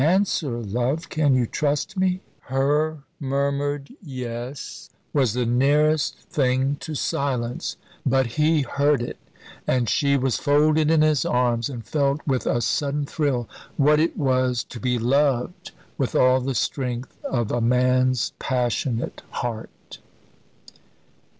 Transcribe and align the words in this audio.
Answer, 0.03 0.59
love, 0.63 1.09
can 1.09 1.35
you 1.35 1.45
trust 1.45 1.95
me?" 1.95 2.21
Her 2.45 3.03
murmured 3.19 3.91
"Yes" 4.01 4.89
was 5.13 5.33
the 5.33 5.45
nearest 5.45 6.17
thing 6.21 6.77
to 6.79 6.95
silence; 6.95 7.77
but 8.03 8.25
he 8.25 8.63
heard 8.63 9.03
it, 9.03 9.19
and 9.67 9.87
she 9.87 10.17
was 10.17 10.37
folded 10.39 10.89
in 10.89 11.03
his 11.03 11.23
arms, 11.23 11.69
and 11.69 11.85
felt 11.85 12.19
with 12.25 12.47
a 12.47 12.61
sudden 12.61 13.05
thrill 13.05 13.47
what 13.77 13.99
it 13.99 14.17
was 14.17 14.63
to 14.69 14.79
be 14.79 14.97
loved 14.97 15.71
with 15.99 16.15
all 16.15 16.41
the 16.41 16.55
strength 16.55 17.15
of 17.23 17.51
a 17.51 17.61
man's 17.61 18.33
passionate 18.39 19.21
heart. 19.29 19.99